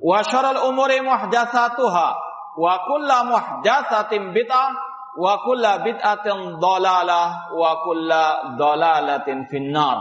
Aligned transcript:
wa 0.00 0.24
syaral 0.24 0.66
umuri 0.72 1.04
muhdatsatuha 1.04 2.08
wa 2.56 2.74
kullu 2.88 3.18
muhdatsatin 3.30 4.32
bid'ah 4.32 4.72
wa 5.20 5.32
kullu 5.44 5.72
bid'atin 5.84 6.56
dhalalah 6.56 7.52
wa 7.52 7.70
kullu 7.84 8.24
dhalalatin 8.56 9.46
finnar. 9.52 10.00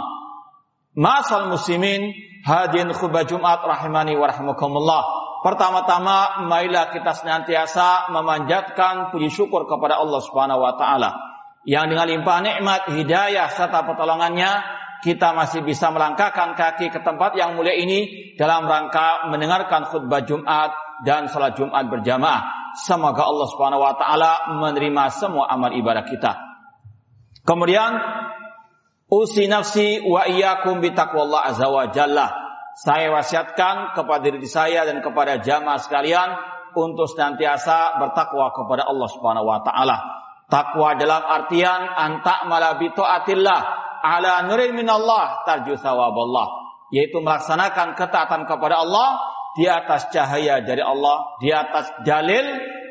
Masal 0.95 1.51
muslimin 1.51 2.11
hadin 2.43 2.91
khutbah 2.95 3.27
Jumat 3.27 3.61
rahimani 3.61 4.15
wa 4.15 4.27
rahmakumullah. 4.31 5.03
Pertama-tama 5.39 6.43
mailah 6.51 6.91
kita 6.91 7.15
senantiasa 7.15 8.11
memanjatkan 8.11 9.07
puji 9.15 9.31
syukur 9.31 9.63
kepada 9.71 9.95
Allah 9.95 10.19
Subhanahu 10.19 10.59
wa 10.59 10.75
taala 10.75 11.15
yang 11.63 11.87
dengan 11.87 12.07
limpah 12.07 12.43
nikmat 12.43 12.91
hidayah 12.91 13.47
serta 13.51 13.87
pertolongannya 13.87 14.78
kita 14.99 15.31
masih 15.31 15.63
bisa 15.63 15.87
melangkahkan 15.95 16.59
kaki 16.59 16.91
ke 16.91 16.99
tempat 16.99 17.31
yang 17.39 17.55
mulia 17.55 17.71
ini 17.71 18.35
dalam 18.35 18.67
rangka 18.67 19.31
mendengarkan 19.31 19.87
khutbah 19.87 20.27
Jumat 20.27 20.75
dan 21.07 21.31
salat 21.31 21.55
Jumat 21.55 21.87
berjamaah. 21.87 22.75
Semoga 22.75 23.23
Allah 23.23 23.47
Subhanahu 23.47 23.81
wa 23.81 23.95
taala 23.95 24.31
menerima 24.59 25.03
semua 25.15 25.47
amal 25.47 25.71
ibadah 25.71 26.03
kita. 26.03 26.35
Kemudian 27.47 27.95
usi 29.07 29.47
nafsi 29.47 30.03
wa 30.03 30.27
iyyakum 30.27 30.83
bi 30.83 30.91
taqwallah 30.91 31.47
azza 31.47 31.67
wa 31.71 31.87
jalla. 31.89 32.27
Saya 32.79 33.11
wasiatkan 33.11 33.95
kepada 33.95 34.23
diri 34.23 34.47
saya 34.47 34.87
dan 34.87 34.99
kepada 35.03 35.39
jamaah 35.39 35.79
sekalian 35.79 36.29
untuk 36.75 37.07
senantiasa 37.09 37.97
bertakwa 38.03 38.51
kepada 38.51 38.83
Allah 38.85 39.09
Subhanahu 39.09 39.47
wa 39.47 39.59
taala. 39.63 39.97
Takwa 40.51 40.97
dalam 40.99 41.23
artian 41.23 41.87
antak 41.87 42.49
malabi 42.49 42.91
taatillah 42.93 43.88
ala 44.03 44.47
nurin 44.47 44.75
minallah 44.75 45.43
tarju 45.47 45.75
sawaballah 45.79 46.69
yaitu 46.89 47.21
melaksanakan 47.21 47.93
ketaatan 47.93 48.49
kepada 48.49 48.81
Allah 48.81 49.21
di 49.57 49.65
atas 49.65 50.09
cahaya 50.13 50.61
dari 50.61 50.81
Allah, 50.81 51.37
di 51.41 51.49
atas 51.49 51.89
dalil 52.05 52.45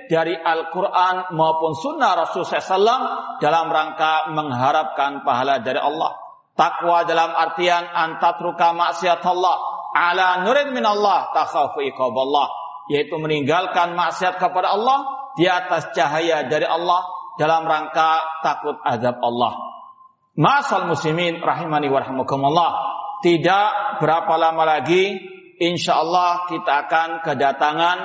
dari 0.08 0.34
Al-Quran 0.34 1.36
maupun 1.36 1.76
Sunnah 1.76 2.16
Rasul 2.16 2.42
SAW 2.42 3.38
dalam 3.38 3.66
rangka 3.68 4.32
mengharapkan 4.32 5.22
pahala 5.22 5.60
dari 5.62 5.78
Allah. 5.78 6.16
Takwa 6.58 7.06
dalam 7.06 7.30
artian 7.30 7.86
antatruka 7.86 8.74
maksiat 8.74 9.22
Allah 9.22 9.56
ala 9.94 10.42
nurin 10.42 10.74
min 10.74 10.82
Allah 10.82 11.30
takhafu 11.30 11.86
iqaballah 11.86 12.50
yaitu 12.90 13.14
meninggalkan 13.14 13.94
maksiat 13.94 14.42
kepada 14.42 14.74
Allah 14.74 15.06
di 15.38 15.46
atas 15.46 15.94
cahaya 15.94 16.50
dari 16.50 16.66
Allah 16.66 17.06
dalam 17.38 17.62
rangka 17.62 18.42
takut 18.42 18.74
azab 18.82 19.22
Allah. 19.22 19.67
Masal 20.38 20.86
muslimin 20.86 21.42
rahimani 21.42 21.90
warahmukumullah. 21.90 22.70
Tidak 23.26 23.98
berapa 23.98 24.38
lama 24.38 24.62
lagi 24.62 25.18
insya 25.58 25.98
Allah 25.98 26.46
kita 26.46 26.86
akan 26.86 27.08
kedatangan 27.26 27.98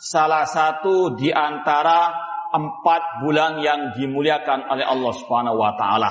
salah 0.00 0.48
satu 0.48 1.12
di 1.12 1.28
antara 1.28 2.08
empat 2.56 3.20
bulan 3.20 3.60
yang 3.60 3.92
dimuliakan 3.92 4.64
oleh 4.72 4.88
Allah 4.88 5.12
Subhanahu 5.12 5.60
wa 5.60 5.76
taala 5.76 6.08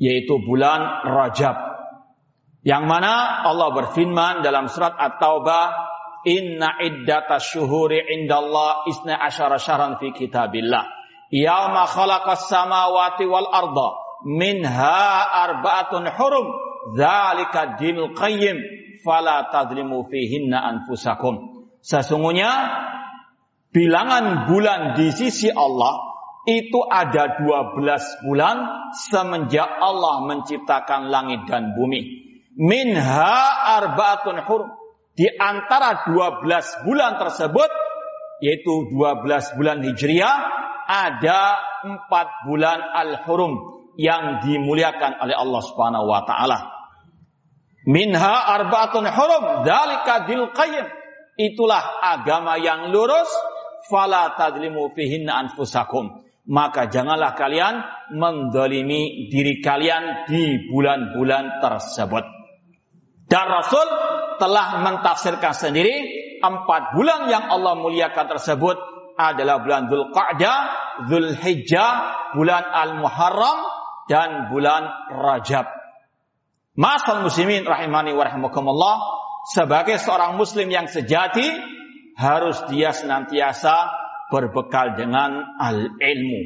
yaitu 0.00 0.40
bulan 0.40 1.04
Rajab. 1.04 1.52
Yang 2.64 2.84
mana 2.88 3.44
Allah 3.44 3.76
berfirman 3.76 4.40
dalam 4.40 4.72
surat 4.72 4.96
At-Taubah, 4.96 5.64
"Inna 6.24 6.80
iddatas 6.80 7.52
syuhuri 7.52 8.00
indallah 8.00 8.88
isna 8.88 9.20
asyara 9.20 9.60
syahran 9.60 10.00
fi 10.00 10.16
kitabillah. 10.16 10.88
Yauma 11.28 11.84
khalaqas 11.84 12.48
samawati 12.48 13.28
wal 13.28 13.52
arda 13.52 14.03
minha 14.24 15.00
arba'atun 15.48 16.08
hurum. 16.08 16.46
Dzalika 16.96 17.80
dinul 17.80 18.12
qayyim 18.12 18.56
fala 19.04 19.48
tadlimu 19.48 20.08
fihinna 20.08 20.60
anfusakum." 20.60 21.64
Sesungguhnya 21.84 22.50
bilangan 23.72 24.48
bulan 24.48 24.96
di 24.96 25.12
sisi 25.12 25.52
Allah 25.52 26.00
itu 26.44 26.80
ada 26.84 27.40
12 27.40 28.24
bulan 28.24 28.56
semenjak 29.08 29.68
Allah 29.68 30.28
menciptakan 30.28 31.08
langit 31.08 31.48
dan 31.48 31.72
bumi. 31.72 32.24
Minha 32.56 33.36
arbaatun 33.80 34.44
hurum. 34.44 34.70
Di 35.14 35.30
antara 35.30 36.04
12 36.10 36.42
bulan 36.84 37.22
tersebut, 37.22 37.70
yaitu 38.42 38.90
12 38.90 39.56
bulan 39.56 39.78
Hijriah, 39.80 40.36
ada 40.84 41.56
4 41.86 42.44
bulan 42.44 42.82
al-hurum 42.82 43.73
yang 43.96 44.42
dimuliakan 44.42 45.22
oleh 45.22 45.36
Allah 45.36 45.60
Subhanahu 45.62 46.06
wa 46.10 46.22
taala. 46.26 46.58
Minha 47.84 48.34
arbaatun 48.58 49.04
hurum, 49.06 49.44
dzalika 49.62 50.24
dil 50.24 50.50
qayyim. 50.50 50.86
Itulah 51.34 52.00
agama 52.00 52.56
yang 52.56 52.94
lurus, 52.94 53.28
fala 53.90 54.32
tadlimu 54.38 54.94
fihinna 54.94 55.34
anfusakum 55.44 56.24
maka 56.44 56.92
janganlah 56.92 57.32
kalian 57.32 57.80
mendolimi 58.12 59.32
diri 59.32 59.64
kalian 59.64 60.28
di 60.28 60.68
bulan-bulan 60.68 61.64
tersebut. 61.64 62.24
Dan 63.24 63.44
Rasul 63.48 63.86
telah 64.36 64.84
mentafsirkan 64.84 65.56
sendiri 65.56 66.04
empat 66.44 66.92
bulan 66.92 67.32
yang 67.32 67.48
Allah 67.48 67.80
muliakan 67.80 68.28
tersebut 68.36 68.76
adalah 69.16 69.64
bulan 69.64 69.88
Dhul 69.88 70.12
Qa'dah, 70.12 70.58
Dhul 71.08 71.32
Hijjah, 71.32 71.92
bulan 72.36 72.60
Al-Muharram, 72.60 73.58
dan 74.10 74.52
bulan 74.52 74.88
Rajab. 75.12 75.66
Masal 76.74 77.22
muslimin 77.22 77.62
rahimani 77.62 78.10
wa 78.12 78.26
sebagai 79.44 80.00
seorang 80.00 80.40
muslim 80.40 80.72
yang 80.72 80.88
sejati, 80.88 81.44
harus 82.16 82.64
dia 82.72 82.94
senantiasa 82.94 83.92
berbekal 84.32 84.96
dengan 84.96 85.58
al-ilmu. 85.60 86.40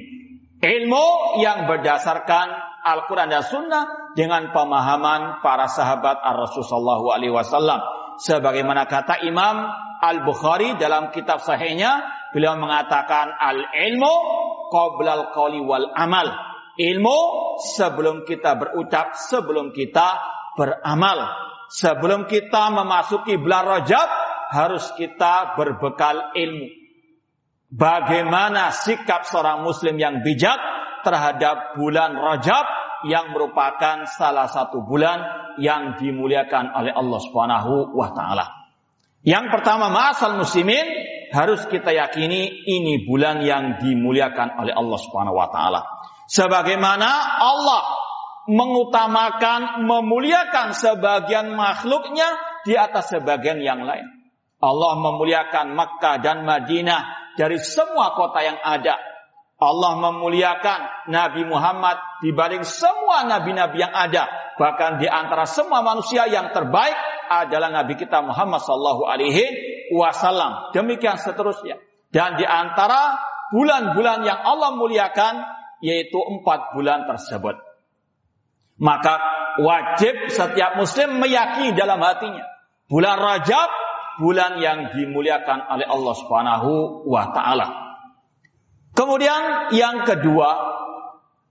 Ilmu 0.59 1.07
yang 1.39 1.71
berdasarkan 1.71 2.47
Al-Quran 2.83 3.31
dan 3.31 3.45
Sunnah 3.47 3.85
dengan 4.19 4.51
pemahaman 4.51 5.39
para 5.45 5.71
sahabat 5.71 6.19
Ar-Rasulullah 6.19 6.99
Alaihi 7.15 7.31
Wasallam. 7.31 7.79
Sebagaimana 8.19 8.91
kata 8.91 9.23
Imam 9.23 9.71
Al-Bukhari 10.03 10.75
dalam 10.75 11.15
kitab 11.15 11.39
sahihnya, 11.39 12.03
beliau 12.35 12.59
mengatakan 12.59 13.31
al-ilmu 13.39 14.15
qoblal 14.75 15.31
qawli 15.31 15.63
wal 15.63 15.87
amal. 15.95 16.27
Ilmu 16.79 17.19
sebelum 17.75 18.23
kita 18.23 18.55
berucap, 18.55 19.19
sebelum 19.19 19.75
kita 19.75 20.15
beramal. 20.55 21.27
Sebelum 21.69 22.31
kita 22.31 22.71
memasuki 22.73 23.37
bulan 23.37 23.67
Rajab, 23.67 24.09
harus 24.49 24.89
kita 24.97 25.59
berbekal 25.59 26.33
ilmu. 26.33 26.69
bagaimana 27.69 28.73
sikap 28.73 29.29
seorang 29.29 29.61
muslim 29.61 30.01
yang 30.01 30.25
bijak 30.25 30.57
terhadap 31.05 31.77
bulan 31.77 32.17
Rajab 32.17 32.65
yang 33.05 33.31
merupakan 33.31 34.09
salah 34.09 34.49
satu 34.49 34.83
bulan 34.83 35.21
yang 35.61 36.01
dimuliakan 36.01 36.73
oleh 36.73 36.93
Allah 36.97 37.21
Subhanahu 37.23 37.93
wa 37.93 38.09
taala. 38.17 38.47
Yang 39.23 39.53
pertama, 39.53 39.93
ma'asal 39.93 40.41
muslimin 40.41 40.87
harus 41.29 41.69
kita 41.69 41.93
yakini 41.93 42.65
ini 42.65 43.05
bulan 43.05 43.45
yang 43.45 43.77
dimuliakan 43.77 44.57
oleh 44.65 44.73
Allah 44.73 44.99
Subhanahu 44.99 45.37
wa 45.37 45.53
taala. 45.53 45.98
Sebagaimana 46.29 47.41
Allah 47.41 47.83
mengutamakan, 48.49 49.85
memuliakan 49.85 50.77
sebagian 50.77 51.57
makhluknya 51.57 52.29
di 52.69 52.77
atas 52.77 53.13
sebagian 53.13 53.61
yang 53.65 53.85
lain. 53.85 54.05
Allah 54.61 54.93
memuliakan 55.01 55.73
Makkah 55.73 56.21
dan 56.21 56.45
Madinah 56.45 57.33
dari 57.39 57.57
semua 57.57 58.13
kota 58.13 58.45
yang 58.45 58.61
ada. 58.61 58.99
Allah 59.59 59.93
memuliakan 59.99 61.11
Nabi 61.11 61.43
Muhammad 61.49 61.99
dibanding 62.23 62.63
semua 62.63 63.27
nabi-nabi 63.27 63.83
yang 63.83 63.91
ada. 63.91 64.55
Bahkan 64.55 65.03
di 65.03 65.07
antara 65.11 65.47
semua 65.47 65.83
manusia 65.83 66.31
yang 66.31 66.55
terbaik 66.55 66.95
adalah 67.31 67.71
Nabi 67.71 67.99
kita 67.99 68.23
Muhammad 68.23 68.63
Sallallahu 68.63 69.03
Alaihi 69.07 69.45
Wasallam. 69.95 70.71
Demikian 70.75 71.19
seterusnya. 71.19 71.79
Dan 72.11 72.39
di 72.39 72.47
antara 72.47 73.19
bulan-bulan 73.51 74.23
yang 74.27 74.41
Allah 74.47 74.79
muliakan 74.79 75.58
yaitu 75.85 76.19
empat 76.19 76.75
bulan 76.75 77.07
tersebut. 77.07 77.57
Maka 78.79 79.15
wajib 79.59 80.31
setiap 80.31 80.79
muslim 80.79 81.19
meyakini 81.19 81.75
dalam 81.75 81.99
hatinya. 81.99 82.47
Bulan 82.87 83.19
Rajab 83.19 83.69
bulan 84.19 84.59
yang 84.59 84.93
dimuliakan 84.93 85.71
oleh 85.71 85.87
Allah 85.87 86.15
Subhanahu 86.19 86.71
wa 87.07 87.31
taala. 87.31 87.69
Kemudian 88.93 89.71
yang 89.71 90.03
kedua, 90.03 90.51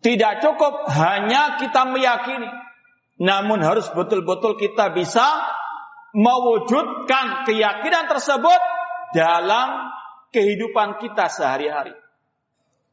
tidak 0.04 0.44
cukup 0.44 0.92
hanya 0.92 1.56
kita 1.58 1.88
meyakini, 1.88 2.52
namun 3.24 3.64
harus 3.64 3.88
betul-betul 3.96 4.60
kita 4.60 4.92
bisa 4.92 5.26
mewujudkan 6.12 7.48
keyakinan 7.48 8.12
tersebut 8.12 8.62
dalam 9.16 9.96
kehidupan 10.36 11.00
kita 11.00 11.32
sehari-hari. 11.32 11.96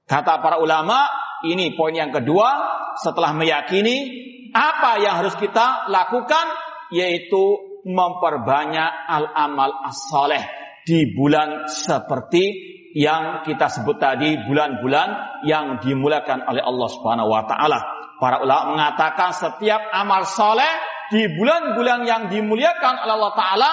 Kata 0.06 0.38
para 0.38 0.62
ulama, 0.62 1.08
ini 1.44 1.76
poin 1.76 1.92
yang 1.92 2.14
kedua, 2.14 2.48
setelah 2.96 3.36
meyakini 3.36 4.22
apa 4.54 5.02
yang 5.02 5.18
harus 5.20 5.34
kita 5.34 5.90
lakukan 5.90 6.46
yaitu 6.94 7.58
memperbanyak 7.84 8.90
al-amal 9.10 9.72
as-saleh 9.84 10.40
di 10.86 11.12
bulan 11.12 11.66
seperti 11.68 12.74
yang 12.94 13.42
kita 13.42 13.66
sebut 13.66 13.98
tadi 13.98 14.38
bulan-bulan 14.46 15.42
yang 15.42 15.82
dimulakan 15.82 16.46
oleh 16.46 16.62
Allah 16.62 16.88
Subhanahu 16.94 17.28
wa 17.28 17.42
taala. 17.50 17.80
Para 18.22 18.40
ulama 18.40 18.78
mengatakan 18.78 19.34
setiap 19.34 19.90
amal 19.90 20.22
soleh 20.22 20.70
di 21.10 21.26
bulan-bulan 21.34 22.06
yang 22.06 22.22
dimuliakan 22.30 23.02
oleh 23.02 23.12
Allah 23.18 23.34
taala 23.34 23.70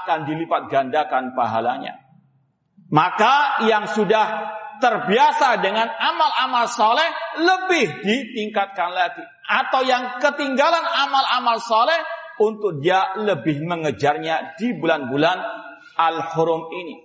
akan 0.00 0.18
dilipat 0.24 0.72
gandakan 0.72 1.36
pahalanya. 1.36 2.00
Maka 2.88 3.64
yang 3.68 3.84
sudah 3.92 4.56
terbiasa 4.82 5.62
dengan 5.62 5.86
amal-amal 5.86 6.66
soleh 6.66 7.06
lebih 7.38 8.02
ditingkatkan 8.02 8.90
lagi. 8.90 9.22
Atau 9.46 9.86
yang 9.86 10.18
ketinggalan 10.18 10.82
amal-amal 10.82 11.62
soleh 11.62 12.02
untuk 12.42 12.82
dia 12.82 13.14
lebih 13.22 13.62
mengejarnya 13.62 14.58
di 14.58 14.74
bulan-bulan 14.74 15.38
Al-Hurum 15.94 16.74
ini. 16.74 16.96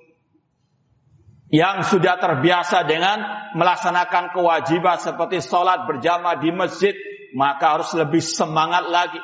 Yang 1.54 1.96
sudah 1.96 2.20
terbiasa 2.20 2.84
dengan 2.84 3.22
melaksanakan 3.56 4.36
kewajiban 4.36 5.00
seperti 5.00 5.40
sholat 5.40 5.88
berjamaah 5.88 6.42
di 6.42 6.52
masjid, 6.52 6.92
maka 7.38 7.80
harus 7.80 7.94
lebih 7.96 8.20
semangat 8.20 8.90
lagi. 8.92 9.22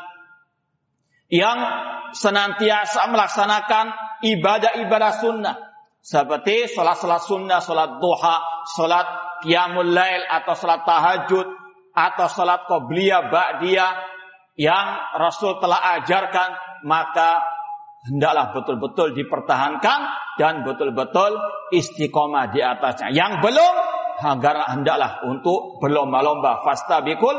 Yang 1.28 1.58
senantiasa 2.16 3.10
melaksanakan 3.12 3.86
ibadah-ibadah 4.24 5.12
sunnah, 5.20 5.73
seperti 6.04 6.68
sholat-sholat 6.68 7.24
sunnah, 7.24 7.64
sholat 7.64 8.04
duha, 8.04 8.68
sholat 8.76 9.08
qiyamul 9.40 9.88
lail 9.88 10.20
atau 10.28 10.52
sholat 10.52 10.84
tahajud, 10.84 11.48
atau 11.96 12.28
sholat 12.28 12.68
qobliyah, 12.68 13.32
ba'diyah, 13.32 13.92
yang 14.60 14.88
Rasul 15.16 15.64
telah 15.64 16.04
ajarkan, 16.04 16.84
maka 16.84 17.40
hendaklah 18.04 18.52
betul-betul 18.52 19.16
dipertahankan 19.16 20.00
dan 20.36 20.68
betul-betul 20.68 21.40
istiqomah 21.72 22.52
di 22.52 22.60
atasnya. 22.60 23.16
Yang 23.16 23.40
belum, 23.40 23.76
agar 24.20 24.76
hendaklah 24.76 25.24
untuk 25.26 25.80
berlomba-lomba. 25.80 26.62
Fastabikul 26.68 27.34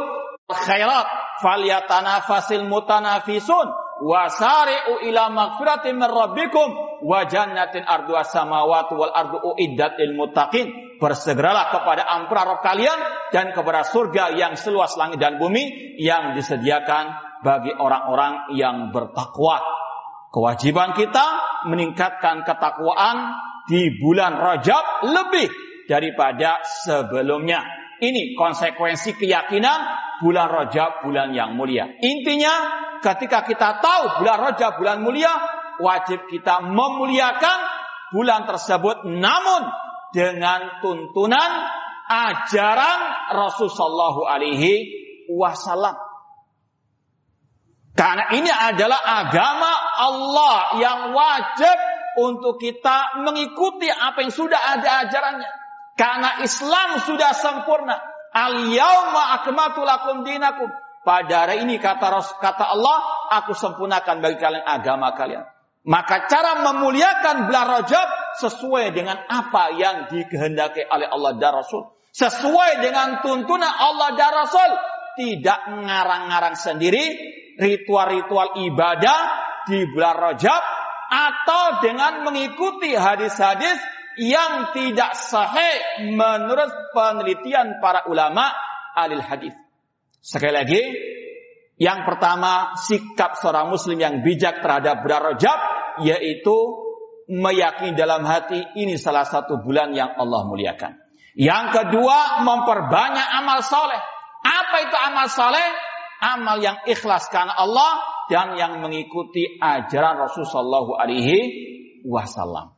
khairat 0.48 1.06
falyatanafasil 1.44 2.64
mutanafisun 2.66 3.83
wasari'u 4.02 5.06
ila 5.10 5.30
magfiratin 5.30 5.94
min 5.94 6.10
rabbikum 6.10 6.68
wa 7.04 7.20
jannatin 7.28 7.84
ardu 7.86 8.16
samawati 8.26 8.92
wal 8.96 9.12
ardu 9.12 9.38
uiddat 9.54 10.00
lil 10.00 10.18
muttaqin. 10.18 10.98
Bersegeralah 10.98 11.74
kepada 11.74 12.06
ampunan 12.06 12.54
Rabb 12.54 12.64
kalian 12.64 12.98
dan 13.34 13.52
kepada 13.52 13.84
surga 13.84 14.32
yang 14.38 14.56
seluas 14.56 14.94
langit 14.96 15.20
dan 15.20 15.36
bumi 15.36 15.98
yang 16.00 16.32
disediakan 16.32 17.12
bagi 17.44 17.74
orang-orang 17.74 18.56
yang 18.56 18.88
bertakwa. 18.88 19.60
Kewajiban 20.32 20.96
kita 20.96 21.26
meningkatkan 21.68 22.42
ketakwaan 22.42 23.36
di 23.68 24.00
bulan 24.00 24.34
Rajab 24.34 25.06
lebih 25.12 25.50
daripada 25.84 26.64
sebelumnya 26.64 27.83
ini 28.04 28.36
konsekuensi 28.36 29.16
keyakinan 29.16 29.78
bulan 30.20 30.48
Rajab 30.52 31.00
bulan 31.00 31.32
yang 31.32 31.56
mulia 31.56 31.88
intinya 32.04 32.84
ketika 33.04 33.44
kita 33.44 33.84
tahu 33.84 34.24
bulan 34.24 34.38
Rajab 34.40 34.80
bulan 34.80 35.04
mulia, 35.04 35.32
wajib 35.76 36.24
kita 36.32 36.64
memuliakan 36.64 37.58
bulan 38.16 38.48
tersebut 38.48 39.04
namun 39.04 39.68
dengan 40.16 40.80
tuntunan 40.80 41.50
ajaran 42.08 43.00
Rasulullah 43.36 44.16
alaihi 44.32 44.88
wasallam. 45.28 46.00
Karena 47.94 48.26
ini 48.34 48.50
adalah 48.50 48.98
agama 49.22 49.72
Allah 50.02 50.56
yang 50.82 51.00
wajib 51.14 51.76
untuk 52.18 52.58
kita 52.58 53.22
mengikuti 53.22 53.86
apa 53.86 54.18
yang 54.22 54.34
sudah 54.34 54.58
ada 54.78 55.06
ajarannya. 55.06 55.63
Karena 55.94 56.42
Islam 56.42 57.02
sudah 57.06 57.30
sempurna. 57.34 57.96
Al-yawma 58.34 59.40
akmatu 59.40 59.86
lakum 59.86 60.26
dinakum. 60.26 60.66
Pada 61.06 61.46
hari 61.46 61.62
ini 61.62 61.78
kata 61.78 62.10
kata 62.40 62.64
Allah, 62.64 62.98
aku 63.38 63.52
sempurnakan 63.54 64.24
bagi 64.24 64.40
kalian 64.40 64.64
agama 64.64 65.14
kalian. 65.14 65.44
Maka 65.84 66.24
cara 66.26 66.64
memuliakan 66.64 67.44
bulan 67.46 67.66
Rajab 67.78 68.08
sesuai 68.40 68.96
dengan 68.96 69.20
apa 69.28 69.76
yang 69.76 70.08
dikehendaki 70.08 70.88
oleh 70.88 71.06
Allah 71.12 71.36
dan 71.36 71.60
Rasul. 71.60 71.92
Sesuai 72.08 72.80
dengan 72.80 73.20
tuntunan 73.20 73.68
Allah 73.68 74.16
dan 74.16 74.32
Rasul. 74.32 74.70
Tidak 75.14 75.60
ngarang-ngarang 75.84 76.58
sendiri 76.58 77.04
ritual-ritual 77.60 78.58
ibadah 78.66 79.20
di 79.68 79.86
bulan 79.92 80.16
Rajab 80.18 80.62
atau 81.14 81.64
dengan 81.84 82.26
mengikuti 82.26 82.96
hadis-hadis 82.96 83.78
yang 84.20 84.70
tidak 84.74 85.18
sahih 85.18 86.08
menurut 86.14 86.70
penelitian 86.94 87.82
para 87.82 88.06
ulama 88.06 88.50
alil 88.94 89.22
hadis. 89.22 89.54
Sekali 90.24 90.54
lagi, 90.54 90.82
yang 91.76 92.06
pertama 92.06 92.78
sikap 92.78 93.34
seorang 93.38 93.68
muslim 93.68 93.98
yang 93.98 94.22
bijak 94.22 94.62
terhadap 94.62 95.02
bulan 95.02 95.34
Rajab 95.34 95.58
yaitu 96.06 96.54
meyakini 97.28 97.96
dalam 97.98 98.22
hati 98.22 98.62
ini 98.78 98.94
salah 99.00 99.26
satu 99.26 99.60
bulan 99.62 99.90
yang 99.96 100.14
Allah 100.14 100.46
muliakan. 100.46 101.00
Yang 101.34 101.64
kedua 101.74 102.46
memperbanyak 102.46 103.28
amal 103.42 103.58
soleh. 103.66 103.98
Apa 104.44 104.76
itu 104.86 104.96
amal 104.96 105.26
soleh? 105.26 105.68
Amal 106.22 106.62
yang 106.62 106.78
ikhlas 106.86 107.26
karena 107.28 107.52
Allah 107.58 108.00
dan 108.30 108.54
yang 108.54 108.80
mengikuti 108.80 109.58
ajaran 109.58 110.24
Rasulullah 110.24 111.04
Alaihi 111.04 111.36
Wasallam. 112.06 112.73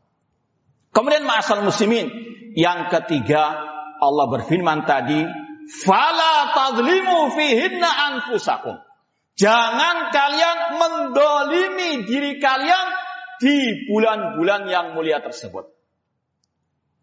Kemudian 0.96 1.28
ma'asal 1.28 1.60
muslimin 1.60 2.08
yang 2.56 2.88
ketiga 2.88 3.52
Allah 4.00 4.26
berfirman 4.32 4.88
tadi 4.88 5.20
Fala 5.66 6.54
tadlimu 6.54 7.34
fihinna 7.34 7.90
anfusakum. 8.14 8.78
Jangan 9.36 10.14
kalian 10.14 10.58
mendolimi 10.78 12.06
diri 12.06 12.38
kalian 12.38 12.86
di 13.42 13.84
bulan-bulan 13.90 14.70
yang 14.70 14.86
mulia 14.94 15.20
tersebut. 15.20 15.68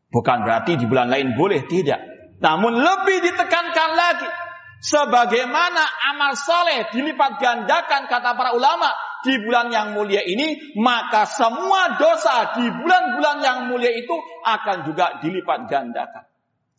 Bukan 0.10 0.38
berarti 0.48 0.80
di 0.80 0.88
bulan 0.88 1.12
lain 1.12 1.36
boleh, 1.36 1.68
tidak. 1.68 2.00
Namun 2.40 2.80
lebih 2.80 3.20
ditekankan 3.22 3.90
lagi. 3.94 4.30
Sebagaimana 4.84 5.84
amal 6.12 6.36
soleh 6.36 6.92
dilipat 6.92 7.40
gandakan 7.40 8.08
kata 8.12 8.36
para 8.36 8.52
ulama 8.52 8.92
di 9.24 9.40
bulan 9.40 9.72
yang 9.72 9.96
mulia 9.96 10.22
ini, 10.22 10.76
maka 10.76 11.24
semua 11.26 11.96
dosa 11.96 12.54
di 12.60 12.68
bulan-bulan 12.68 13.38
yang 13.40 13.60
mulia 13.72 13.92
itu 13.96 14.14
akan 14.44 14.86
juga 14.86 15.24
dilipat 15.24 15.72
gandakan. 15.72 16.28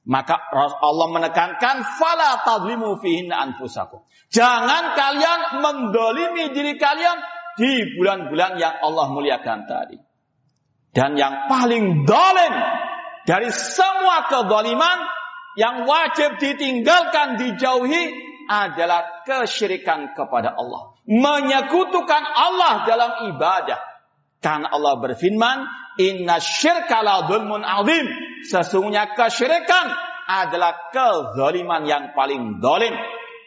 Maka 0.04 0.36
Allah 0.84 1.08
menekankan 1.16 1.76
fala 1.96 2.44
tadlimu 2.44 3.00
anfusakum. 3.32 4.04
Jangan 4.28 4.92
kalian 4.92 5.40
mendolimi 5.64 6.52
diri 6.52 6.76
kalian 6.76 7.18
di 7.56 7.96
bulan-bulan 7.96 8.60
yang 8.60 8.84
Allah 8.84 9.06
muliakan 9.08 9.64
tadi. 9.64 9.96
Dan 10.94 11.16
yang 11.16 11.48
paling 11.50 12.04
dolim 12.04 12.54
dari 13.24 13.48
semua 13.50 14.28
kedoliman 14.28 14.98
yang 15.56 15.88
wajib 15.88 16.38
ditinggalkan, 16.38 17.40
dijauhi 17.40 18.04
adalah 18.46 19.24
kesyirikan 19.24 20.12
kepada 20.12 20.52
Allah. 20.54 20.93
Menyekutukan 21.04 22.22
Allah 22.24 22.88
dalam 22.88 23.10
ibadah. 23.34 23.80
Karena 24.40 24.72
Allah 24.72 25.00
berfirman, 25.00 25.58
Inna 26.00 26.42
syirka 26.42 27.04
la 27.04 27.28
dhulmun 27.28 27.62
azim. 27.62 28.06
Sesungguhnya 28.44 29.14
kesyirikan 29.14 29.86
adalah 30.26 30.90
kezaliman 30.90 31.84
yang 31.84 32.16
paling 32.16 32.58
dolim. 32.58 32.92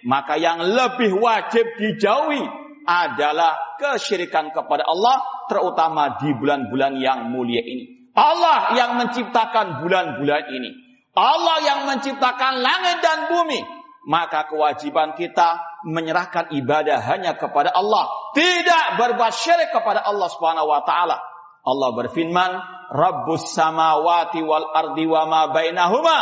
Maka 0.08 0.38
yang 0.40 0.62
lebih 0.62 1.18
wajib 1.18 1.66
dijauhi 1.76 2.46
adalah 2.88 3.78
kesyirikan 3.82 4.56
kepada 4.56 4.88
Allah, 4.88 5.20
terutama 5.52 6.16
di 6.24 6.32
bulan-bulan 6.32 6.96
yang 7.02 7.28
mulia 7.34 7.60
ini. 7.60 8.14
Allah 8.16 8.74
yang 8.74 8.98
menciptakan 8.98 9.84
bulan-bulan 9.84 10.44
ini. 10.50 10.72
Allah 11.18 11.58
yang 11.62 11.80
menciptakan 11.90 12.64
langit 12.64 12.98
dan 13.04 13.28
bumi. 13.30 13.62
Maka 14.08 14.48
kewajiban 14.48 15.20
kita 15.20 15.60
menyerahkan 15.84 16.56
ibadah 16.56 17.04
hanya 17.04 17.36
kepada 17.36 17.76
Allah. 17.76 18.08
Tidak 18.32 18.96
berbuat 18.96 19.36
syirik 19.36 19.76
kepada 19.76 20.00
Allah 20.00 20.32
subhanahu 20.32 20.72
wa 20.72 20.82
ta'ala. 20.88 21.20
Allah 21.68 21.90
berfirman, 21.92 22.52
Rabbus 22.96 23.52
samawati 23.52 24.40
wal 24.40 24.72
ardi 24.72 25.04
wa 25.04 25.28
ma 25.28 25.42
bainahuma 25.52 26.18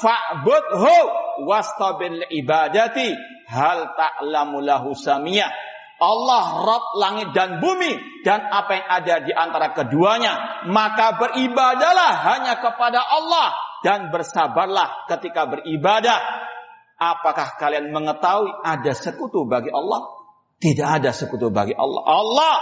fa'budhu 0.00 0.96
wastabil 1.44 2.24
ibadati 2.32 3.12
hal 3.52 3.92
ta'lamu 3.92 4.64
lahu 4.64 4.96
samiyah. 4.96 5.52
Allah 5.96 6.44
Rabb 6.60 6.86
langit 7.00 7.28
dan 7.32 7.60
bumi 7.60 8.20
dan 8.20 8.44
apa 8.52 8.72
yang 8.76 8.86
ada 9.00 9.14
di 9.24 9.32
antara 9.32 9.72
keduanya. 9.72 10.64
Maka 10.68 11.16
beribadalah 11.16 12.20
hanya 12.32 12.60
kepada 12.60 13.00
Allah 13.00 13.56
dan 13.80 14.12
bersabarlah 14.12 15.08
ketika 15.08 15.48
beribadah. 15.48 16.45
Apakah 16.96 17.60
kalian 17.60 17.92
mengetahui 17.92 18.52
ada 18.64 18.92
sekutu 18.96 19.44
bagi 19.44 19.68
Allah? 19.68 20.16
Tidak 20.56 20.88
ada 20.88 21.12
sekutu 21.12 21.52
bagi 21.52 21.76
Allah. 21.76 22.02
Allah 22.08 22.56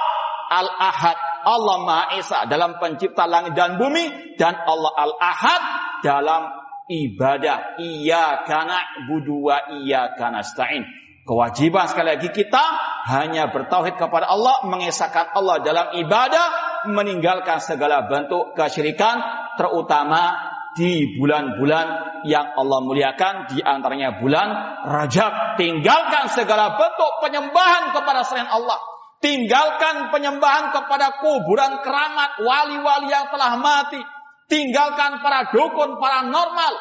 Al-Ahad, 0.50 1.16
Allah 1.46 1.76
Maha 1.86 2.04
Esa 2.18 2.44
dalam 2.50 2.82
pencipta 2.82 3.30
langit 3.30 3.54
dan 3.54 3.78
bumi 3.78 4.34
dan 4.34 4.58
Allah 4.58 4.92
Al-Ahad 4.98 5.62
dalam 6.02 6.42
ibadah. 6.90 7.78
Iya 7.78 8.42
karena 8.44 9.06
budua 9.06 9.78
iya 9.80 10.12
karena 10.18 10.42
stain. 10.42 10.84
Kewajiban 11.24 11.88
sekali 11.88 12.20
lagi 12.20 12.28
kita 12.28 12.60
hanya 13.08 13.48
bertauhid 13.48 13.96
kepada 13.96 14.28
Allah, 14.28 14.60
mengesahkan 14.68 15.32
Allah 15.32 15.64
dalam 15.64 15.96
ibadah, 15.96 16.46
meninggalkan 16.92 17.64
segala 17.64 18.04
bentuk 18.04 18.52
kesyirikan, 18.52 19.24
terutama 19.56 20.36
di 20.74 21.18
bulan-bulan 21.18 21.86
yang 22.26 22.54
Allah 22.58 22.78
muliakan, 22.82 23.50
di 23.50 23.62
antaranya 23.62 24.18
bulan 24.18 24.48
Rajab. 24.84 25.58
Tinggalkan 25.58 26.30
segala 26.34 26.74
bentuk 26.74 27.12
penyembahan 27.22 27.94
kepada 27.94 28.26
selain 28.26 28.50
Allah. 28.50 28.78
Tinggalkan 29.22 30.12
penyembahan 30.12 30.74
kepada 30.74 31.22
kuburan 31.22 31.80
keramat, 31.80 32.42
wali-wali 32.42 33.08
yang 33.08 33.30
telah 33.32 33.56
mati. 33.56 34.02
Tinggalkan 34.50 35.24
para 35.24 35.48
dukun, 35.48 35.96
para 35.96 36.26
normal. 36.28 36.74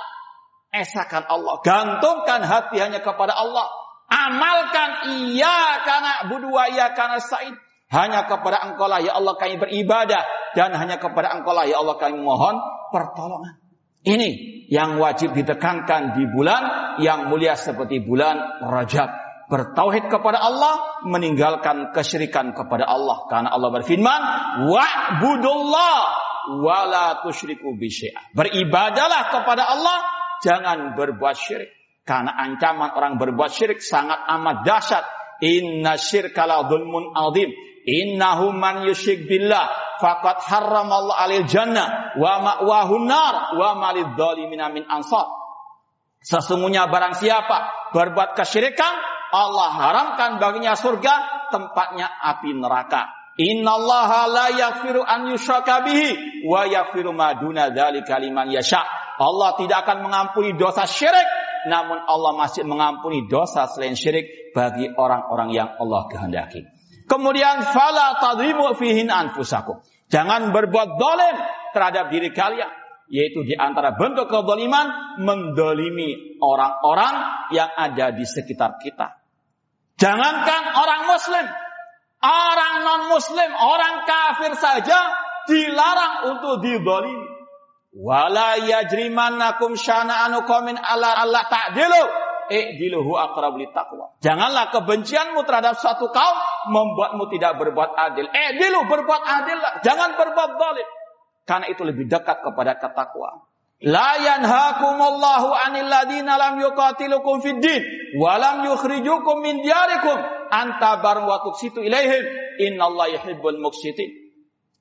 Esakan 0.74 1.30
Allah. 1.30 1.62
Gantungkan 1.64 2.44
hati 2.44 2.82
hanya 2.82 3.00
kepada 3.00 3.32
Allah 3.38 3.84
Amalkan 4.14 5.10
iya 5.26 5.82
karena 5.82 6.30
budua 6.30 6.70
iya 6.70 6.94
karena 6.94 7.18
sa'id. 7.18 7.58
Hanya 7.90 8.26
kepada 8.26 8.62
engkau 8.66 8.90
lah 8.90 9.02
ya 9.02 9.18
Allah 9.18 9.34
kami 9.38 9.58
beribadah. 9.58 10.54
Dan 10.54 10.74
hanya 10.78 11.02
kepada 11.02 11.34
engkau 11.34 11.54
lah 11.54 11.66
ya 11.66 11.82
Allah 11.82 11.98
kami 11.98 12.22
mohon 12.22 12.58
pertolongan. 12.94 13.62
Ini 14.04 14.30
yang 14.68 15.00
wajib 15.00 15.32
ditekankan 15.32 16.20
di 16.20 16.28
bulan 16.28 16.64
yang 17.00 17.32
mulia 17.32 17.56
seperti 17.56 18.04
bulan 18.04 18.64
Rajab. 18.64 19.24
Bertauhid 19.48 20.08
kepada 20.08 20.40
Allah, 20.40 21.04
meninggalkan 21.06 21.92
kesyirikan 21.92 22.56
kepada 22.56 22.88
Allah. 22.88 23.28
Karena 23.28 23.50
Allah 23.52 23.70
berfirman, 23.70 24.22
Wa'budullah 24.72 26.00
wala 26.64 27.22
tusyriku 27.22 27.76
bisyai'ah. 27.76 28.34
Beribadalah 28.34 29.30
kepada 29.30 29.68
Allah, 29.68 29.98
jangan 30.42 30.96
berbuat 30.98 31.36
syirik. 31.38 31.70
Karena 32.04 32.36
ancaman 32.36 32.92
orang 32.98 33.16
berbuat 33.16 33.52
syirik 33.52 33.80
sangat 33.80 34.20
amat 34.28 34.68
dahsyat. 34.68 35.06
Inna 35.44 36.00
syirka 36.00 36.48
la 36.48 36.64
dhulmun 36.64 37.12
azim. 37.12 37.52
Innahu 37.84 38.56
man 38.56 38.88
yusyrik 38.88 39.28
billah 39.28 39.68
faqad 40.00 40.40
harramallahu 40.40 41.20
alil 41.20 41.44
jannah 41.44 42.16
wa 42.16 42.40
ma'wahu 42.40 43.04
nar 43.04 43.60
wa 43.60 43.76
malid 43.76 44.16
dhalimina 44.16 44.72
min 44.72 44.88
ansar. 44.88 45.28
Sesungguhnya 46.24 46.88
barang 46.88 47.20
siapa 47.20 47.92
berbuat 47.92 48.40
kesyirikan, 48.40 48.96
Allah 49.36 49.70
haramkan 49.76 50.40
baginya 50.40 50.80
surga, 50.80 51.48
tempatnya 51.52 52.08
api 52.08 52.56
neraka. 52.56 53.12
Innallaha 53.36 54.32
la 54.32 54.48
yaghfiru 54.56 55.04
an 55.04 55.36
yushraka 55.36 55.84
bihi 55.84 56.48
wa 56.48 56.64
yaghfiru 56.64 57.12
ma 57.12 57.36
duna 57.36 57.68
dzalika 57.76 58.16
liman 58.24 58.48
yasha. 58.48 58.80
Allah 59.20 59.60
tidak 59.60 59.84
akan 59.84 60.08
mengampuni 60.08 60.56
dosa 60.56 60.88
syirik 60.88 61.28
namun 61.67 62.00
Allah 62.03 62.34
masih 62.36 62.67
mengampuni 62.67 63.27
dosa 63.27 63.67
selain 63.72 63.96
syirik 63.96 64.53
bagi 64.55 64.91
orang-orang 64.91 65.50
yang 65.55 65.70
Allah 65.79 66.08
kehendaki. 66.12 66.67
Kemudian 67.08 67.63
fala 67.72 68.15
tadrimu 68.20 68.75
fihin 68.79 69.12
anfusakum. 69.12 69.84
Jangan 70.08 70.53
berbuat 70.55 70.96
dolim 70.96 71.36
terhadap 71.75 72.13
diri 72.13 72.32
kalian. 72.32 72.70
Yaitu 73.12 73.46
di 73.46 73.53
antara 73.53 73.93
bentuk 73.93 74.32
kedoliman, 74.32 75.20
mendolimi 75.22 76.39
orang-orang 76.39 77.48
yang 77.51 77.70
ada 77.75 78.15
di 78.15 78.25
sekitar 78.25 78.79
kita. 78.82 79.22
Jangankan 80.00 80.63
orang 80.74 81.01
muslim, 81.05 81.46
orang 82.24 82.75
non-muslim, 82.82 83.51
orang 83.53 84.08
kafir 84.08 84.53
saja 84.58 85.13
dilarang 85.46 86.34
untuk 86.34 86.63
didolimi. 86.63 87.33
Wala 87.94 88.58
yajrimannakum 88.58 89.78
syana'anu 89.78 90.50
qaumin 90.50 90.78
ala 90.82 91.14
Allah 91.22 91.46
ta'dilu. 91.46 92.04
I'diluhu 92.50 93.16
aqrab 93.16 93.56
taqwa. 93.72 94.18
Janganlah 94.20 94.74
kebencianmu 94.74 95.46
terhadap 95.48 95.80
suatu 95.80 96.12
kaum 96.12 96.38
membuatmu 96.74 97.32
tidak 97.32 97.56
berbuat 97.62 97.96
adil. 97.96 98.28
I'dilu 98.28 98.90
berbuat 98.90 99.24
adil, 99.24 99.58
jangan 99.86 100.20
berbuat 100.20 100.52
zalim. 100.60 100.88
Karena 101.44 101.66
itu 101.72 101.82
lebih 101.84 102.08
dekat 102.08 102.44
kepada 102.44 102.80
ketakwaan. 102.80 103.48
La 103.84 104.16
yanhakumullahu 104.16 105.52
'anil 105.52 105.92
ladina 105.92 106.40
lam 106.40 106.56
yuqatilukum 106.56 107.44
fid 107.44 107.60
din 107.60 107.84
wa 108.16 108.40
lam 108.40 108.64
yukhrijukum 108.64 109.44
min 109.44 109.60
diyarikum 109.60 110.24
anta 110.48 111.04
bar 111.04 111.20
wa 111.28 111.44
tuksitu 111.44 111.84
ilaihim 111.84 112.24
innallaha 112.64 113.12
yuhibbul 113.20 113.60
muqsitin. 113.60 114.23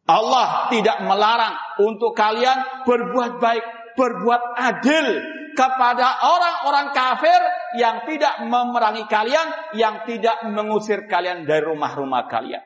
Allah 0.02 0.66
tidak 0.75 0.99
melarang 1.06 1.54
untuk 1.78 2.12
kalian 2.18 2.85
berbuat 2.85 3.38
baik, 3.38 3.64
berbuat 3.94 4.42
adil 4.59 5.06
kepada 5.54 6.26
orang-orang 6.26 6.90
kafir 6.90 7.40
yang 7.78 8.02
tidak 8.09 8.42
memerangi 8.42 9.06
kalian, 9.06 9.47
yang 9.78 10.02
tidak 10.09 10.42
mengusir 10.50 11.06
kalian 11.06 11.47
dari 11.47 11.62
rumah-rumah 11.62 12.26
kalian. 12.26 12.64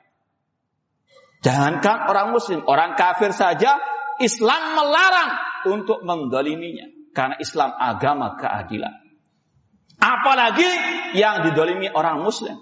Jangankan 1.45 2.09
orang 2.09 2.33
muslim, 2.33 2.65
orang 2.65 2.97
kafir 2.97 3.31
saja 3.37 3.77
Islam 4.19 4.75
melarang 4.75 5.31
untuk 5.69 6.01
mendoliminya. 6.03 6.89
Karena 7.13 7.37
Islam 7.41 7.73
agama 7.77 8.37
keadilan. 8.37 8.93
Apalagi 9.97 10.69
yang 11.17 11.49
didolimi 11.49 11.89
orang 11.89 12.21
muslim. 12.21 12.61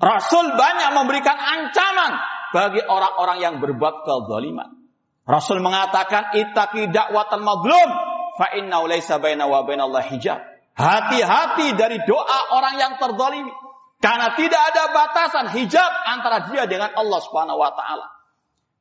Rasul 0.00 0.56
banyak 0.56 0.96
memberikan 0.96 1.36
ancaman 1.36 2.39
bagi 2.50 2.82
orang-orang 2.82 3.38
yang 3.42 3.54
berbuat 3.62 4.06
kezaliman. 4.06 4.80
Rasul 5.26 5.62
mengatakan 5.62 6.34
ittaqi 6.34 6.90
da'watal 6.90 7.44
mazlum 7.44 7.88
fa 8.34 8.56
inna 8.58 8.82
laisa 8.86 9.22
baina 9.22 9.46
wa 9.46 9.62
bainallah 9.62 10.02
hijab. 10.10 10.42
Hati-hati 10.74 11.76
dari 11.76 12.00
doa 12.02 12.56
orang 12.56 12.74
yang 12.80 12.92
terzalimi. 12.96 13.52
Karena 14.00 14.32
tidak 14.32 14.62
ada 14.72 14.84
batasan 14.96 15.46
hijab 15.52 15.92
antara 16.08 16.48
dia 16.48 16.64
dengan 16.64 16.88
Allah 16.96 17.20
Subhanahu 17.20 17.60
wa 17.60 17.70
taala. 17.76 18.08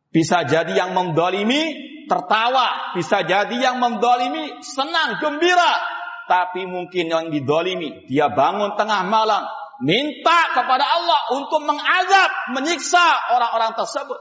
Bisa 0.09 0.47
jadi 0.47 0.73
yang 0.73 0.95
mendolimi 0.95 1.75
tertawa, 2.09 2.97
bisa 2.97 3.21
jadi 3.21 3.53
yang 3.53 3.77
mendolimi 3.77 4.63
senang, 4.65 5.21
gembira. 5.21 5.77
Tapi 6.25 6.65
mungkin 6.65 7.09
yang 7.09 7.25
didolimi, 7.29 8.09
dia 8.09 8.31
bangun 8.31 8.73
tengah 8.73 9.05
malam, 9.05 9.45
minta 9.83 10.39
kepada 10.55 10.86
Allah 10.86 11.19
untuk 11.36 11.63
mengazab, 11.63 12.31
menyiksa 12.55 13.33
orang-orang 13.36 13.75
tersebut. 13.75 14.19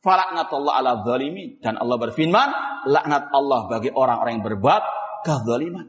Falaknatullah 0.00 0.80
ala 0.80 1.04
zalimin. 1.04 1.60
Dan 1.60 1.76
Allah 1.76 1.96
berfirman, 2.00 2.48
laknat 2.88 3.28
Allah 3.30 3.68
bagi 3.68 3.92
orang-orang 3.92 4.40
yang 4.40 4.46
berbuat 4.46 4.82
kezaliman. 5.26 5.86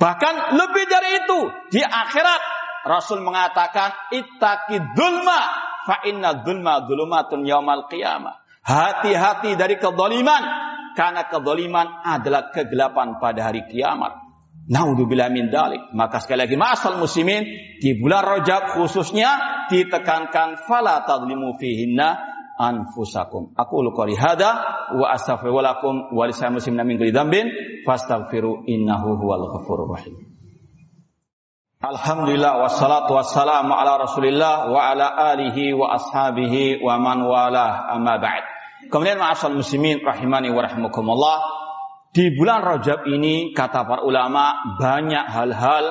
Bahkan 0.00 0.34
lebih 0.56 0.84
dari 0.88 1.10
itu, 1.24 1.38
di 1.70 1.82
akhirat 1.84 2.42
Rasul 2.88 3.20
mengatakan, 3.20 3.92
ittaqi 4.10 4.80
dzulma 4.96 5.40
fa 5.84 5.96
inna 6.08 6.40
dzulma 6.40 6.88
dzulumatun 6.88 7.44
yaumal 7.44 7.86
qiyamah. 7.86 8.40
Hati-hati 8.64 9.56
dari 9.56 9.76
kezaliman 9.80 10.42
karena 10.96 11.28
kezaliman 11.28 11.86
adalah 12.04 12.52
kegelapan 12.52 13.16
pada 13.16 13.52
hari 13.52 13.64
kiamat. 13.68 14.19
Naudzubillah 14.70 15.34
min 15.34 15.50
dalik. 15.50 15.90
Maka 15.98 16.22
sekali 16.22 16.46
lagi 16.46 16.54
masal 16.54 17.02
muslimin 17.02 17.42
di 17.82 17.98
bulan 17.98 18.22
Rajab 18.22 18.78
khususnya 18.78 19.66
ditekankan 19.66 20.62
fala 20.70 21.02
tadlimu 21.02 21.58
fihinna 21.58 22.22
anfusakum. 22.54 23.50
Aku 23.58 23.82
qouli 23.90 24.14
hada 24.14 24.50
wa 24.94 25.10
astaghfiru 25.10 25.58
lakum 25.58 26.14
wa 26.14 26.22
lisal 26.22 26.54
muslimina 26.54 26.86
min 26.86 27.02
kulli 27.02 27.10
dzambin 27.10 27.50
fastaghfiru 27.82 28.62
innahu 28.70 29.18
huwal 29.18 29.58
ghafurur 29.58 29.90
rahim. 29.90 30.14
Alhamdulillah 31.80 32.60
wassalatu 32.60 33.16
wassalamu 33.16 33.72
ala 33.72 34.04
Rasulillah 34.04 34.68
wa 34.68 34.92
ala 34.92 35.34
alihi 35.34 35.72
wa 35.72 35.96
ashabihi 35.96 36.84
wa 36.84 37.00
man 37.00 37.24
walah 37.24 37.90
amma 37.90 38.20
ba'd. 38.20 38.44
Kemudian 38.92 39.16
ma'asal 39.16 39.56
muslimin 39.56 40.04
rahimani 40.04 40.52
wa 40.52 40.60
rahimakumullah. 40.62 41.36
Di 42.10 42.34
bulan 42.34 42.66
Rajab 42.66 43.06
ini 43.06 43.54
kata 43.54 43.86
para 43.86 44.02
ulama 44.02 44.74
banyak 44.82 45.30
hal-hal 45.30 45.84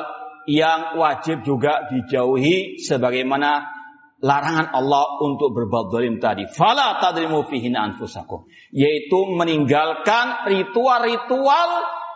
yang 0.52 1.00
wajib 1.00 1.48
juga 1.48 1.88
dijauhi 1.88 2.76
sebagaimana 2.84 3.64
larangan 4.20 4.76
Allah 4.76 5.06
untuk 5.24 5.56
berbuat 5.56 5.96
zalim 5.96 6.20
tadi. 6.20 6.44
Fala 6.52 7.00
tadrimu 7.00 7.48
fihin 7.48 7.80
anfusakum. 7.80 8.52
Yaitu 8.76 9.32
meninggalkan 9.32 10.52
ritual-ritual 10.52 11.70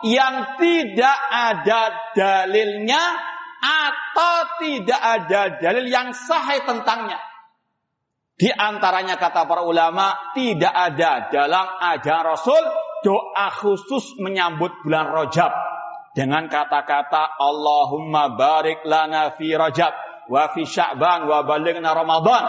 yang 0.04 0.60
tidak 0.60 1.18
ada 1.32 2.12
dalilnya 2.12 3.00
atau 3.64 4.36
tidak 4.60 5.00
ada 5.00 5.40
dalil 5.56 5.88
yang 5.88 6.12
sahih 6.12 6.60
tentangnya. 6.68 7.16
Di 8.36 8.52
antaranya 8.52 9.16
kata 9.16 9.48
para 9.48 9.64
ulama 9.64 10.12
tidak 10.36 10.74
ada 10.74 11.32
dalam 11.32 11.66
ajaran 11.80 12.36
Rasul 12.36 12.83
doa 13.04 13.48
khusus 13.52 14.16
menyambut 14.16 14.72
bulan 14.80 15.12
Rajab 15.12 15.52
dengan 16.16 16.48
kata-kata 16.48 17.36
Allahumma 17.36 18.32
barik 18.34 18.82
lana 18.88 19.36
fi 19.36 19.52
Rajab 19.52 19.92
wa 20.32 20.48
fi 20.56 20.64
Sya'ban 20.64 21.28
wa 21.28 21.44
balighna 21.44 21.92
Ramadan. 21.92 22.44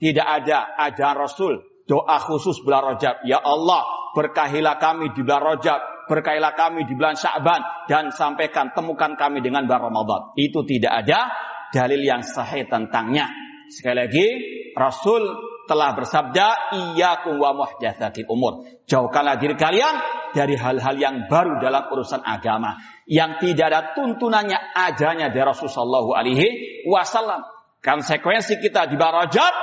Tidak 0.00 0.26
ada 0.26 0.74
ajaran 0.80 1.16
Rasul 1.22 1.60
doa 1.90 2.18
khusus 2.22 2.58
bulan 2.62 2.94
Rajab. 2.94 3.22
Ya 3.26 3.38
Allah, 3.42 4.12
berkahilah 4.14 4.78
kami 4.78 5.10
di 5.10 5.26
bulan 5.26 5.42
Rajab, 5.54 5.80
berkahilah 6.06 6.54
kami 6.54 6.86
di 6.86 6.94
bulan 6.94 7.14
Sya'ban 7.14 7.86
dan 7.90 8.14
sampaikan 8.14 8.70
temukan 8.70 9.18
kami 9.18 9.42
dengan 9.42 9.66
bulan 9.66 9.90
Ramadan. 9.90 10.20
Itu 10.38 10.62
tidak 10.62 11.06
ada 11.06 11.30
dalil 11.74 12.02
yang 12.02 12.22
sahih 12.22 12.66
tentangnya. 12.70 13.26
Sekali 13.70 13.96
lagi, 14.06 14.26
Rasul 14.74 15.22
telah 15.70 15.94
bersabda, 15.94 16.74
iyyakum 16.74 17.38
wa 17.38 17.54
muhdatsatil 17.54 18.26
umur. 18.26 18.66
Jauhkanlah 18.90 19.38
diri 19.38 19.54
kalian 19.54 19.94
dari 20.34 20.58
hal-hal 20.58 20.98
yang 20.98 21.30
baru 21.30 21.62
dalam 21.62 21.86
urusan 21.94 22.26
agama 22.26 22.74
yang 23.06 23.38
tidak 23.38 23.70
ada 23.70 23.80
tuntunannya 23.94 24.58
adanya 24.74 25.30
dari 25.30 25.46
Rasulullah 25.46 26.02
alaihi 26.18 26.82
wasallam. 26.90 27.46
Konsekuensi 27.78 28.58
kita 28.58 28.90
di 28.90 28.98
Barajat 28.98 29.54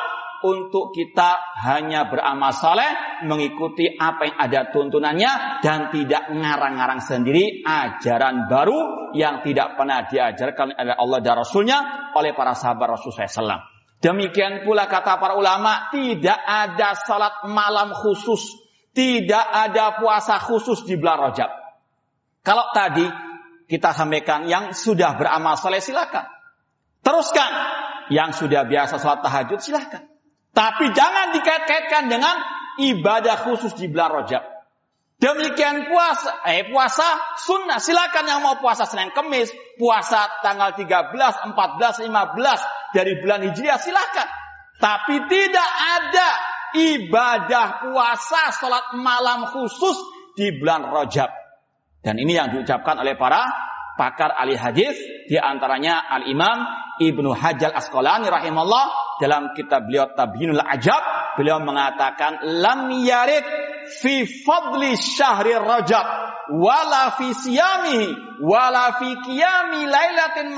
untuk 0.48 0.96
kita 0.96 1.60
hanya 1.68 2.08
beramal 2.08 2.56
saleh, 2.56 3.22
mengikuti 3.28 3.92
apa 3.92 4.32
yang 4.32 4.38
ada 4.40 4.60
tuntunannya 4.72 5.32
dan 5.60 5.92
tidak 5.92 6.32
ngarang-ngarang 6.32 7.04
sendiri 7.04 7.68
ajaran 7.68 8.48
baru 8.48 9.12
yang 9.12 9.44
tidak 9.44 9.76
pernah 9.76 10.08
diajarkan 10.08 10.72
oleh 10.72 10.96
Allah 10.96 11.20
dan 11.20 11.36
Rasulnya 11.36 11.78
oleh 12.16 12.32
para 12.32 12.56
sahabat 12.56 12.96
Rasulullah 12.96 13.28
SAW. 13.28 13.77
Demikian 13.98 14.62
pula 14.62 14.86
kata 14.86 15.18
para 15.18 15.34
ulama, 15.34 15.90
tidak 15.90 16.38
ada 16.38 16.94
salat 16.94 17.42
malam 17.50 17.98
khusus, 17.98 18.54
tidak 18.94 19.42
ada 19.42 19.98
puasa 19.98 20.38
khusus 20.38 20.86
di 20.86 20.94
bulan 21.02 21.30
Rajab. 21.30 21.50
Kalau 22.46 22.70
tadi 22.78 23.10
kita 23.66 23.92
sampaikan 23.98 24.46
yang 24.46 24.72
sudah 24.78 25.18
beramal 25.18 25.58
soleh 25.58 25.82
silakan. 25.82 26.30
Teruskan. 27.02 27.52
Yang 28.08 28.46
sudah 28.46 28.64
biasa 28.64 29.02
salat 29.02 29.20
tahajud 29.20 29.60
silakan. 29.60 30.08
Tapi 30.56 30.96
jangan 30.96 31.36
dikait-kaitkan 31.36 32.08
dengan 32.08 32.40
ibadah 32.80 33.36
khusus 33.50 33.76
di 33.76 33.90
bulan 33.90 34.24
Rajab. 34.24 34.44
Demikian 35.18 35.90
puasa, 35.90 36.46
eh 36.46 36.70
puasa 36.70 37.18
sunnah. 37.42 37.82
Silakan 37.82 38.30
yang 38.30 38.46
mau 38.46 38.62
puasa 38.62 38.86
Senin 38.86 39.10
Kemis, 39.10 39.50
puasa 39.82 40.30
tanggal 40.46 40.78
13, 40.78 41.10
14, 41.58 42.06
15 42.06 42.77
dari 42.98 43.22
bulan 43.22 43.46
Hijriah 43.46 43.78
silakan. 43.78 44.26
Tapi 44.82 45.30
tidak 45.30 45.70
ada 45.94 46.30
ibadah 46.74 47.86
puasa 47.86 48.50
salat 48.58 48.98
malam 48.98 49.46
khusus 49.54 49.98
di 50.34 50.58
bulan 50.58 50.90
Rajab. 50.90 51.30
Dan 52.02 52.18
ini 52.18 52.34
yang 52.34 52.50
diucapkan 52.50 52.98
oleh 52.98 53.14
para 53.14 53.46
pakar 53.98 54.34
ahli 54.34 54.58
hadis 54.58 54.98
di 55.30 55.38
antaranya 55.38 56.06
Al 56.10 56.30
Imam 56.30 56.58
Ibnu 56.98 57.34
Hajar 57.34 57.74
Asqalani 57.74 58.30
rahimahullah 58.30 59.18
dalam 59.22 59.54
kitab 59.58 59.90
beliau 59.90 60.14
Tabyinul 60.14 60.62
Ajab 60.62 61.02
beliau 61.38 61.62
mengatakan 61.62 62.42
lam 62.62 62.90
yarid 63.02 63.46
fi 64.02 64.26
fadli 64.26 64.94
syahri 64.98 65.58
rajab 65.58 66.06
wala 66.54 67.18
fi 67.18 67.34
siyamihi 67.34 68.40
wala 68.42 68.98
fi 69.02 69.18
qiyami 69.26 69.86
lailatin 69.90 70.54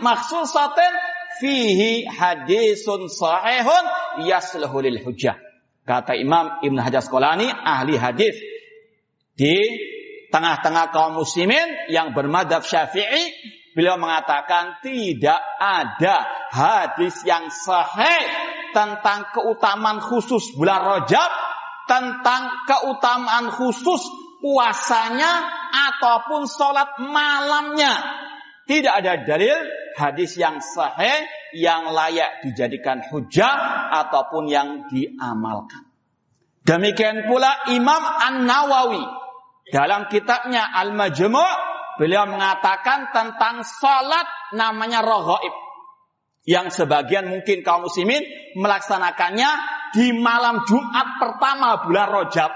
makhsusatin 0.00 0.92
fihi 1.42 2.06
hadisun 2.06 3.10
sahihun 3.10 3.84
yasluhu 4.30 4.78
lil 4.78 5.02
hujjah 5.02 5.34
kata 5.82 6.14
Imam 6.14 6.62
Ibn 6.62 6.78
Hajar 6.78 7.02
Asqalani 7.02 7.50
ahli 7.50 7.98
hadis 7.98 8.38
di 9.34 9.58
tengah-tengah 10.30 10.94
kaum 10.94 11.18
muslimin 11.18 11.90
yang 11.90 12.14
bermadhab 12.14 12.62
syafi'i 12.62 13.34
beliau 13.74 13.98
mengatakan 13.98 14.78
tidak 14.86 15.42
ada 15.58 16.22
hadis 16.54 17.18
yang 17.26 17.50
sahih 17.50 18.22
tentang 18.70 19.34
keutamaan 19.34 19.98
khusus 19.98 20.54
bulan 20.54 20.80
Rajab 20.80 21.30
tentang 21.90 22.48
keutamaan 22.64 23.50
khusus 23.50 24.00
puasanya 24.40 25.44
ataupun 25.92 26.46
sholat 26.48 26.96
malamnya. 27.02 27.92
Tidak 28.64 28.92
ada 28.92 29.20
dalil 29.26 29.81
hadis 29.96 30.36
yang 30.40 30.58
sahih 30.60 31.26
yang 31.52 31.92
layak 31.92 32.44
dijadikan 32.44 33.04
hujah 33.12 33.54
ataupun 34.04 34.48
yang 34.48 34.88
diamalkan. 34.88 35.92
Demikian 36.62 37.26
pula 37.26 37.74
Imam 37.74 38.02
An-Nawawi 38.02 39.02
dalam 39.74 40.06
kitabnya 40.06 40.70
Al-Majmu' 40.78 41.52
beliau 41.98 42.24
mengatakan 42.30 43.10
tentang 43.10 43.66
salat 43.66 44.26
namanya 44.54 45.02
raghaib. 45.02 45.54
Yang 46.42 46.82
sebagian 46.82 47.30
mungkin 47.30 47.62
kaum 47.62 47.86
muslimin 47.86 48.22
melaksanakannya 48.58 49.50
di 49.94 50.10
malam 50.10 50.66
Jumat 50.66 51.22
pertama 51.22 51.86
bulan 51.86 52.10
Rajab 52.10 52.50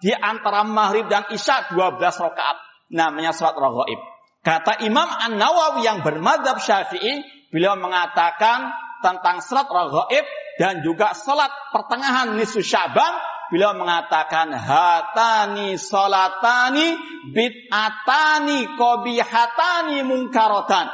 di 0.00 0.12
antara 0.12 0.60
maghrib 0.64 1.08
dan 1.08 1.28
isya 1.32 1.72
12 1.72 2.00
rakaat 2.00 2.56
namanya 2.92 3.32
salat 3.32 3.56
raghaib. 3.56 4.00
Kata 4.40 4.80
Imam 4.88 5.04
An-Nawawi 5.04 5.84
yang 5.84 6.00
bermadhab 6.00 6.64
Syafi'i, 6.64 7.20
beliau 7.52 7.76
mengatakan 7.76 8.72
tentang 9.04 9.44
salat 9.44 9.68
raghaib 9.68 10.24
dan 10.56 10.80
juga 10.80 11.12
salat 11.12 11.52
pertengahan 11.72 12.36
nisfu 12.40 12.64
Sya'ban, 12.64 13.20
beliau 13.52 13.76
mengatakan 13.76 14.48
hatani 14.56 15.76
salatani 15.76 16.96
bid'atani 17.36 18.80
qabihatani 18.80 20.08
mungkaratan. 20.08 20.88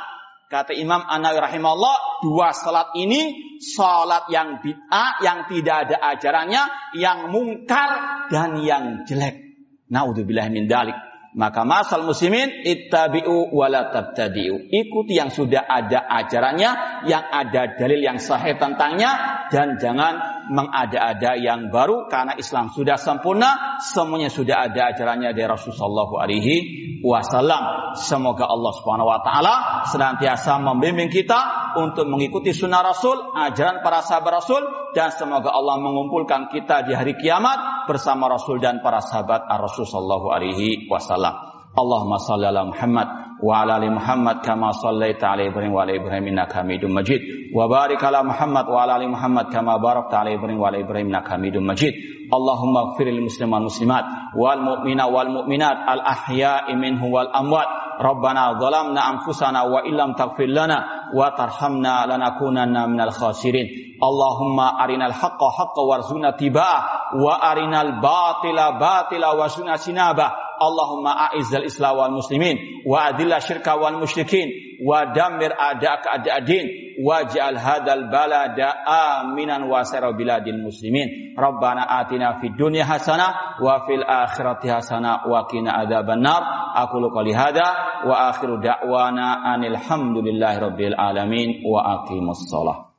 Kata 0.46 0.74
Imam 0.74 1.02
Anawi 1.06 1.42
rahimahullah, 1.42 2.26
dua 2.26 2.50
salat 2.54 2.94
ini 2.98 3.34
salat 3.58 4.30
yang 4.30 4.58
bid'ah, 4.62 5.22
yang 5.22 5.46
tidak 5.50 5.86
ada 5.86 5.96
ajarannya, 6.14 6.62
yang 6.98 7.30
mungkar 7.30 8.26
dan 8.30 8.58
yang 8.58 9.06
jelek. 9.06 9.38
Naudzubillah 9.86 10.50
min 10.50 10.66
dalik. 10.66 10.94
Maka 11.36 11.68
masal 11.68 12.08
muslimin 12.08 12.64
ittabi'u 12.64 13.52
wala 13.52 13.92
tabtadi'u. 13.92 14.72
Ikuti 14.72 15.20
yang 15.20 15.28
sudah 15.28 15.68
ada 15.68 16.08
ajarannya, 16.08 17.04
yang 17.04 17.24
ada 17.28 17.76
dalil 17.76 18.00
yang 18.00 18.16
sahih 18.16 18.56
tentangnya 18.56 19.44
dan 19.52 19.76
jangan 19.76 20.48
mengada-ada 20.48 21.36
yang 21.36 21.68
baru 21.68 22.08
karena 22.08 22.40
Islam 22.40 22.72
sudah 22.72 22.96
sempurna, 22.96 23.76
semuanya 23.84 24.32
sudah 24.32 24.64
ada 24.64 24.96
ajarannya 24.96 25.36
dari 25.36 25.44
Rasulullah 25.44 26.08
alaihi 26.24 26.85
wasallam. 27.02 27.96
Semoga 27.98 28.46
Allah 28.46 28.72
Subhanahu 28.76 29.08
wa 29.10 29.20
taala 29.24 29.54
senantiasa 29.88 30.60
membimbing 30.62 31.10
kita 31.10 31.74
untuk 31.80 32.06
mengikuti 32.06 32.54
sunnah 32.54 32.84
Rasul, 32.84 33.34
ajaran 33.34 33.82
para 33.82 34.04
sahabat 34.04 34.44
Rasul 34.44 34.62
dan 34.94 35.10
semoga 35.12 35.50
Allah 35.50 35.80
mengumpulkan 35.82 36.52
kita 36.52 36.86
di 36.86 36.92
hari 36.94 37.18
kiamat 37.18 37.88
bersama 37.90 38.30
Rasul 38.30 38.62
dan 38.62 38.80
para 38.84 39.02
sahabat 39.02 39.44
Ar-Rasul 39.48 39.88
sallallahu 39.88 40.30
alaihi 40.30 40.86
wasallam. 40.86 41.34
Allahumma 41.76 42.16
salli 42.22 42.48
ala 42.48 42.64
Muhammad 42.64 43.25
وعلى 43.43 43.73
ال 43.77 43.85
محمد 43.97 44.37
كما 44.47 44.71
صليت 44.71 45.23
على 45.23 45.47
ابراهيم 45.49 45.73
وعلى 45.73 45.91
ابراهيم 45.99 46.25
انك 46.27 46.53
حميد 46.53 46.85
مجيد 46.85 47.21
وبارك 47.57 48.03
على 48.03 48.19
محمد 48.23 48.65
وعلى 48.69 48.93
ال 48.95 49.09
محمد 49.09 49.45
كما 49.53 49.77
باركت 49.77 50.13
على 50.13 50.29
ابراهيم 50.37 50.59
وعلى 50.61 50.77
ابراهيم 50.85 51.07
انك 51.09 51.27
حميد 51.31 51.55
مجيد 51.57 51.93
اللهم 52.37 52.73
اغفر 52.77 53.03
للمسلمين 53.03 53.53
والمسلمات 53.53 54.05
والمؤمنين 54.41 55.01
والمؤمنات 55.01 55.77
الاحياء 55.93 56.75
منهم 56.75 57.09
والاموات 57.13 57.69
ربنا 58.01 58.43
ظلمنا 58.63 59.01
انفسنا 59.13 59.61
وان 59.61 59.93
لم 60.01 60.09
تغفر 60.13 60.45
لنا 60.59 60.77
وترحمنا 61.17 61.93
لنكونن 62.11 62.89
من 62.89 63.01
الخاسرين 63.01 63.67
اللهم 64.03 64.57
ارنا 64.59 65.05
الحق 65.05 65.41
حقا 65.57 65.81
وارزقنا 65.89 66.29
اتباعه 66.29 66.79
wa 67.14 67.38
arinal 67.38 68.02
batila 68.02 68.74
batila 68.78 69.38
wa 69.38 69.46
sunna 69.46 69.78
sinaba 69.78 70.46
Allahumma 70.56 71.28
a'izzal 71.28 71.68
islam 71.68 72.00
wal 72.00 72.16
muslimin 72.16 72.56
wa 72.88 73.12
adillah 73.12 73.44
syirka 73.44 73.76
wal 73.76 74.00
musyrikin 74.00 74.80
wa 74.80 75.04
damir 75.12 75.52
adak 75.52 76.08
adadin 76.08 76.96
wa 76.96 77.20
waj'al 77.20 77.60
hadal 77.60 78.08
balada 78.08 78.72
aminan 79.20 79.68
wa 79.68 79.84
sara 79.84 80.16
biladil 80.16 80.56
muslimin. 80.64 81.36
Rabbana 81.36 81.84
atina 81.84 82.40
fid 82.40 82.56
dunya 82.56 82.88
hasanah 82.88 83.60
wa 83.60 83.84
fil 83.84 84.00
akhirati 84.00 84.72
hasanah 84.72 85.28
wa 85.28 85.44
qina 85.44 85.76
adzabannar 85.76 86.40
aku 86.72 87.04
qali 87.12 87.36
hadza 87.36 88.00
wa 88.08 88.32
akhiru 88.32 88.56
da'wana 88.56 89.44
anil 89.52 89.76
hamdulillahi 89.76 90.56
rabbil 90.56 90.96
alamin 90.96 91.60
wa 91.68 92.00
aqimus 92.00 92.48
shalah 92.48 92.95